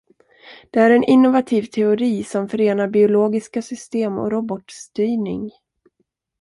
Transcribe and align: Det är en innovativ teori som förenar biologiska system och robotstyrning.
Det 0.71 0.79
är 0.79 0.89
en 0.91 1.03
innovativ 1.03 1.63
teori 1.63 2.23
som 2.23 2.49
förenar 2.49 2.87
biologiska 2.87 3.61
system 3.61 4.17
och 4.17 4.31
robotstyrning. 4.31 5.51